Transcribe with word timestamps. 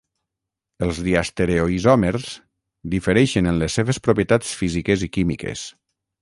Els 0.85 1.01
diastereoisòmers 1.07 2.25
difereixen 2.95 3.51
en 3.53 3.61
les 3.65 3.77
seves 3.81 4.01
propietats 4.09 4.57
físiques 4.63 5.05
i 5.11 5.13
químiques. 5.19 5.67